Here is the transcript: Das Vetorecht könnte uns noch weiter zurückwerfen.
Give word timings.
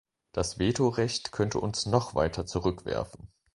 Das 0.31 0.57
Vetorecht 0.57 1.31
könnte 1.31 1.59
uns 1.59 1.85
noch 1.85 2.15
weiter 2.15 2.47
zurückwerfen. 2.47 3.27